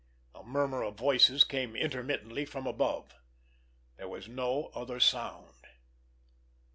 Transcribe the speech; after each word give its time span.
A 0.33 0.41
murmur 0.41 0.81
of 0.81 0.95
voices 0.95 1.43
came 1.43 1.75
intermittently 1.75 2.43
from 2.43 2.65
above. 2.65 3.13
There 3.97 4.09
was 4.09 4.27
no 4.27 4.71
other 4.73 4.99
sound. 4.99 5.67